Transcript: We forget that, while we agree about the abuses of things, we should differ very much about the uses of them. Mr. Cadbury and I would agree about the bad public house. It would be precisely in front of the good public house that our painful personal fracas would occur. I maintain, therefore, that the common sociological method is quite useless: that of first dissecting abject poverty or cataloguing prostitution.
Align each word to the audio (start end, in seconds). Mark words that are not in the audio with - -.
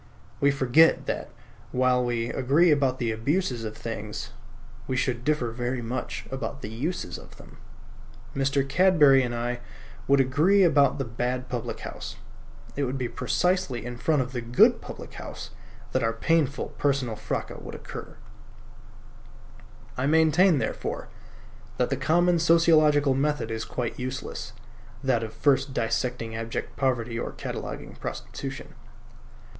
We 0.39 0.49
forget 0.49 1.05
that, 1.05 1.29
while 1.71 2.03
we 2.03 2.29
agree 2.31 2.71
about 2.71 2.97
the 2.97 3.11
abuses 3.11 3.63
of 3.63 3.77
things, 3.77 4.31
we 4.87 4.97
should 4.97 5.23
differ 5.23 5.51
very 5.51 5.83
much 5.83 6.25
about 6.31 6.63
the 6.63 6.71
uses 6.71 7.19
of 7.19 7.37
them. 7.37 7.57
Mr. 8.35 8.67
Cadbury 8.67 9.21
and 9.21 9.35
I 9.35 9.59
would 10.07 10.19
agree 10.19 10.63
about 10.63 10.97
the 10.97 11.05
bad 11.05 11.49
public 11.49 11.81
house. 11.81 12.15
It 12.75 12.85
would 12.85 12.97
be 12.97 13.07
precisely 13.09 13.85
in 13.85 13.95
front 13.95 14.23
of 14.23 14.31
the 14.31 14.41
good 14.41 14.81
public 14.81 15.13
house 15.13 15.51
that 15.91 16.01
our 16.01 16.13
painful 16.13 16.69
personal 16.79 17.15
fracas 17.15 17.61
would 17.61 17.75
occur. 17.75 18.17
I 19.97 20.07
maintain, 20.07 20.57
therefore, 20.57 21.09
that 21.77 21.91
the 21.91 21.95
common 21.95 22.39
sociological 22.39 23.13
method 23.13 23.51
is 23.51 23.65
quite 23.65 23.99
useless: 23.99 24.53
that 25.03 25.21
of 25.21 25.31
first 25.31 25.75
dissecting 25.75 26.35
abject 26.35 26.75
poverty 26.75 27.19
or 27.19 27.33
cataloguing 27.33 27.97
prostitution. 27.97 28.73